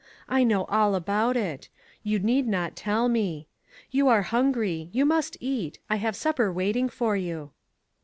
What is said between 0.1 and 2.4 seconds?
I know all about it; you